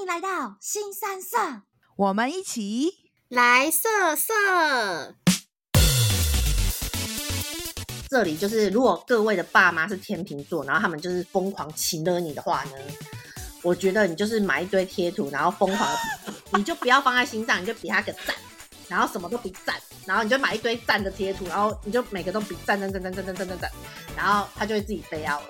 [0.00, 1.36] 欢迎来到新三色，
[1.94, 2.90] 我们一起
[3.28, 4.32] 来色色。
[8.08, 12.72] 这里就是，如果各位的爸妈是天秤座，然后他们就是疯狂请了你的话呢，
[13.60, 15.94] 我觉得你就是买一堆贴图，然后疯狂，
[16.56, 18.34] 你就不要放在心上，你就比他个赞，
[18.88, 19.76] 然后什么都比赞，
[20.06, 23.70] 然后你就买一堆赞的贴图，然后你就每个都比赞，赞，赞，赞，赞，赞，赞，赞，赞，
[24.16, 25.48] 然后他就会自己飞要了。